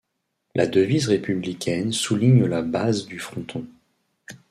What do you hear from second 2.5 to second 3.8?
base du fronton.